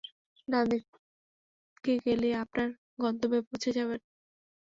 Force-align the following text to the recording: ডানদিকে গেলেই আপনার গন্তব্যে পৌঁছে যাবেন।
ডানদিকে 0.47 1.93
গেলেই 2.05 2.33
আপনার 2.43 2.69
গন্তব্যে 2.99 3.39
পৌঁছে 3.47 3.69
যাবেন। 3.77 3.99